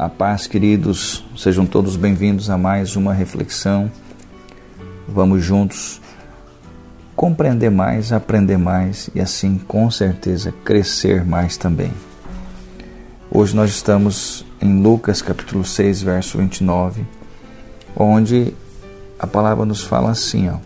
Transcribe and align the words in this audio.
A 0.00 0.08
paz, 0.08 0.46
queridos, 0.46 1.22
sejam 1.36 1.66
todos 1.66 1.94
bem-vindos 1.94 2.48
a 2.48 2.56
mais 2.56 2.96
uma 2.96 3.12
reflexão. 3.12 3.92
Vamos 5.06 5.44
juntos 5.44 6.00
compreender 7.14 7.70
mais, 7.70 8.10
aprender 8.10 8.56
mais 8.56 9.10
e 9.14 9.20
assim, 9.20 9.58
com 9.58 9.90
certeza, 9.90 10.54
crescer 10.64 11.22
mais 11.22 11.58
também. 11.58 11.92
Hoje 13.30 13.54
nós 13.54 13.68
estamos 13.68 14.42
em 14.58 14.80
Lucas 14.80 15.20
capítulo 15.20 15.66
6, 15.66 16.00
verso 16.00 16.38
29, 16.38 17.04
onde 17.94 18.54
a 19.18 19.26
palavra 19.26 19.66
nos 19.66 19.82
fala 19.82 20.12
assim, 20.12 20.48
ó: 20.48 20.56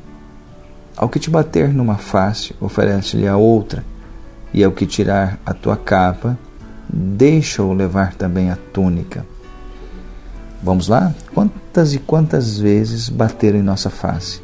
Ao 0.96 1.08
que 1.08 1.18
te 1.18 1.28
bater 1.28 1.74
numa 1.74 1.96
face, 1.96 2.54
oferece-lhe 2.60 3.26
a 3.26 3.36
outra, 3.36 3.84
e 4.52 4.62
ao 4.62 4.70
que 4.70 4.86
tirar 4.86 5.40
a 5.44 5.52
tua 5.52 5.76
capa, 5.76 6.38
deixa-o 6.94 7.72
levar 7.72 8.14
também 8.14 8.50
a 8.50 8.56
túnica. 8.72 9.26
Vamos 10.62 10.86
lá? 10.86 11.12
Quantas 11.34 11.92
e 11.92 11.98
quantas 11.98 12.58
vezes 12.58 13.08
bateram 13.08 13.58
em 13.58 13.62
nossa 13.62 13.90
face? 13.90 14.40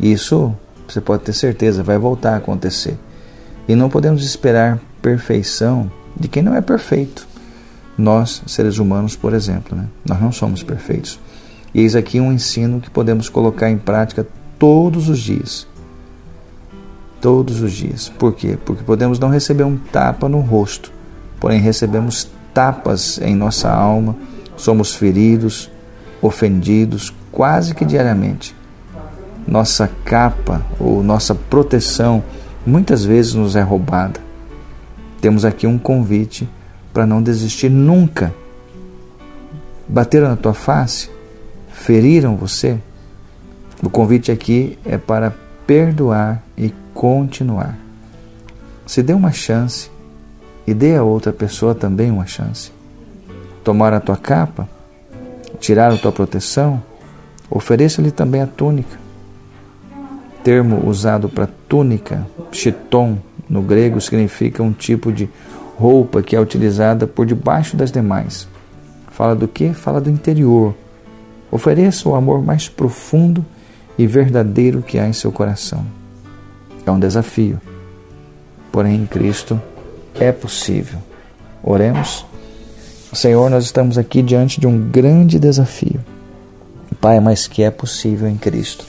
Isso, 0.00 0.54
você 0.86 1.00
pode 1.00 1.22
ter 1.22 1.32
certeza, 1.32 1.82
vai 1.82 1.96
voltar 1.96 2.34
a 2.34 2.36
acontecer. 2.36 2.96
E 3.66 3.74
não 3.74 3.88
podemos 3.88 4.24
esperar 4.24 4.78
perfeição 5.00 5.90
de 6.18 6.28
quem 6.28 6.42
não 6.42 6.54
é 6.54 6.60
perfeito. 6.60 7.26
Nós, 7.96 8.42
seres 8.46 8.78
humanos, 8.78 9.16
por 9.16 9.32
exemplo, 9.32 9.76
né? 9.76 9.86
nós 10.06 10.20
não 10.20 10.30
somos 10.30 10.62
perfeitos. 10.62 11.18
E 11.74 11.80
eis 11.80 11.96
aqui 11.96 12.20
um 12.20 12.32
ensino 12.32 12.80
que 12.80 12.90
podemos 12.90 13.28
colocar 13.28 13.70
em 13.70 13.78
prática 13.78 14.26
todos 14.58 15.08
os 15.08 15.18
dias. 15.18 15.66
Todos 17.20 17.60
os 17.60 17.72
dias. 17.72 18.10
Por 18.10 18.34
quê? 18.34 18.58
Porque 18.62 18.82
podemos 18.82 19.18
não 19.18 19.30
receber 19.30 19.64
um 19.64 19.76
tapa 19.76 20.28
no 20.28 20.40
rosto, 20.40 20.92
porém 21.42 21.58
recebemos 21.58 22.30
tapas 22.54 23.18
em 23.18 23.34
nossa 23.34 23.68
alma, 23.68 24.14
somos 24.56 24.94
feridos, 24.94 25.68
ofendidos 26.22 27.12
quase 27.32 27.74
que 27.74 27.84
diariamente. 27.84 28.54
Nossa 29.44 29.90
capa 30.04 30.64
ou 30.78 31.02
nossa 31.02 31.34
proteção 31.34 32.22
muitas 32.64 33.04
vezes 33.04 33.34
nos 33.34 33.56
é 33.56 33.60
roubada. 33.60 34.20
Temos 35.20 35.44
aqui 35.44 35.66
um 35.66 35.78
convite 35.78 36.48
para 36.94 37.06
não 37.06 37.20
desistir 37.20 37.68
nunca. 37.68 38.32
Bateram 39.88 40.28
na 40.28 40.36
tua 40.36 40.54
face? 40.54 41.10
Feriram 41.72 42.36
você? 42.36 42.78
O 43.82 43.90
convite 43.90 44.30
aqui 44.30 44.78
é 44.84 44.96
para 44.96 45.34
perdoar 45.66 46.40
e 46.56 46.72
continuar. 46.94 47.76
Se 48.86 49.02
dê 49.02 49.12
uma 49.12 49.32
chance 49.32 49.90
e 50.66 50.72
dê 50.74 50.96
a 50.96 51.02
outra 51.02 51.32
pessoa 51.32 51.74
também 51.74 52.10
uma 52.10 52.26
chance. 52.26 52.70
Tomar 53.64 53.92
a 53.92 54.00
tua 54.00 54.16
capa, 54.16 54.68
tirar 55.58 55.92
a 55.92 55.96
tua 55.96 56.12
proteção, 56.12 56.82
ofereça-lhe 57.50 58.10
também 58.10 58.42
a 58.42 58.46
túnica. 58.46 58.98
Termo 60.42 60.88
usado 60.88 61.28
para 61.28 61.48
túnica, 61.68 62.26
chiton, 62.50 63.18
no 63.48 63.62
grego, 63.62 64.00
significa 64.00 64.62
um 64.62 64.72
tipo 64.72 65.12
de 65.12 65.28
roupa 65.78 66.22
que 66.22 66.34
é 66.34 66.40
utilizada 66.40 67.06
por 67.06 67.26
debaixo 67.26 67.76
das 67.76 67.92
demais. 67.92 68.48
Fala 69.10 69.36
do 69.36 69.46
que? 69.46 69.72
Fala 69.72 70.00
do 70.00 70.10
interior. 70.10 70.74
Ofereça 71.50 72.08
o 72.08 72.14
amor 72.14 72.42
mais 72.42 72.68
profundo 72.68 73.44
e 73.98 74.06
verdadeiro 74.06 74.82
que 74.82 74.98
há 74.98 75.06
em 75.06 75.12
seu 75.12 75.30
coração. 75.30 75.84
É 76.84 76.90
um 76.90 76.98
desafio. 76.98 77.60
Porém, 78.72 79.02
em 79.02 79.06
Cristo 79.06 79.60
é 80.18 80.32
possível. 80.32 80.98
Oremos. 81.62 82.24
Senhor, 83.12 83.50
nós 83.50 83.64
estamos 83.64 83.98
aqui 83.98 84.22
diante 84.22 84.60
de 84.60 84.66
um 84.66 84.90
grande 84.90 85.38
desafio. 85.38 86.00
Pai, 87.00 87.20
mas 87.20 87.46
que 87.46 87.62
é 87.62 87.70
possível 87.70 88.28
em 88.28 88.36
Cristo. 88.36 88.86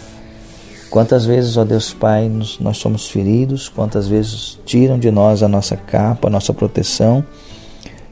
Quantas 0.90 1.25
vezes, 1.25 1.58
ó 1.58 1.64
Deus 1.64 1.94
Pai, 1.94 2.30
nós 2.59 2.78
somos 2.78 3.09
feridos, 3.09 3.68
quantas 3.68 4.08
vezes 4.08 4.59
tiram 4.64 5.00
de 5.00 5.09
nós 5.09 5.42
a 5.42 5.47
nossa 5.47 5.75
capa, 5.75 6.28
a 6.28 6.31
nossa 6.31 6.53
proteção, 6.53 7.26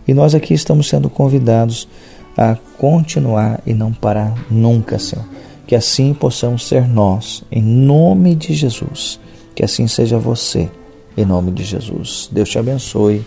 e 0.08 0.14
nós 0.14 0.34
aqui 0.34 0.54
estamos 0.54 0.90
sendo 0.90 1.10
convidados 1.10 1.88
a 2.36 2.58
continuar 2.78 3.62
e 3.66 3.74
não 3.74 3.94
parar 3.94 4.34
nunca, 4.50 4.98
Senhor. 4.98 5.26
Que 5.68 5.76
assim 5.76 6.14
possamos 6.14 6.68
ser 6.68 6.88
nós, 6.88 7.44
em 7.52 7.62
nome 7.62 8.34
de 8.34 8.54
Jesus. 8.54 9.20
Que 9.54 9.64
assim 9.64 9.88
seja 9.88 10.18
você, 10.18 10.70
em 11.18 11.26
nome 11.26 11.52
de 11.52 11.64
Jesus. 11.64 12.30
Deus 12.32 12.50
te 12.50 12.60
abençoe. 12.60 13.26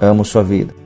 Amo 0.00 0.24
sua 0.24 0.42
vida. 0.42 0.83